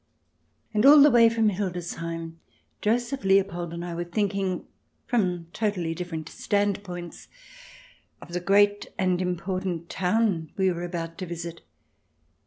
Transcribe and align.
And 0.73 0.83
all 0.83 0.99
the 0.99 1.11
way 1.11 1.29
from 1.29 1.49
Hildesheim, 1.49 2.39
Joseph 2.81 3.23
Leopold 3.23 3.71
and 3.71 3.85
I 3.85 3.93
were 3.93 4.03
think 4.03 4.33
ing, 4.33 4.65
from 5.05 5.45
totally 5.53 5.93
different 5.93 6.27
standpoints, 6.27 7.27
of 8.19 8.33
the 8.33 8.39
great 8.39 8.87
and 8.97 9.21
important 9.21 9.89
town 9.91 10.51
we 10.57 10.71
were 10.71 10.81
about 10.83 11.19
to 11.19 11.27
visit. 11.27 11.61